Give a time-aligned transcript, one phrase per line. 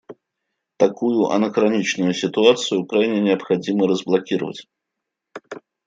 [0.79, 4.67] Такую анахроничную ситуацию крайне необходимо разблокировать.